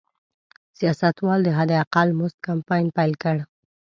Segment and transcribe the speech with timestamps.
[0.77, 3.37] سیاستوالو د حداقل مزد کمپاین پیل کړ.